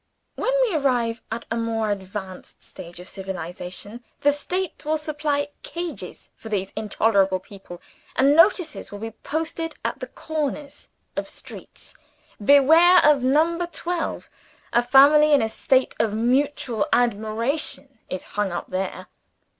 [0.33, 6.29] When we arrive at a more advanced stage of civilization, the State will supply cages
[6.35, 7.79] for these intolerable people;
[8.15, 11.93] and notices will be posted at the corners of streets,
[12.43, 14.27] "Beware of Number Twelve:
[14.73, 19.05] a family in a state of mutual admiration is hung up there!"